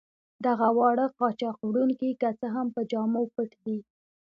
دغه 0.45 0.67
واړه 0.77 1.05
قاچاق 1.19 1.57
وړونکي 1.63 2.09
که 2.21 2.29
څه 2.39 2.47
هم 2.55 2.67
په 2.75 2.81
جامو 2.91 3.21
پټ 3.35 3.51
دي. 3.63 3.77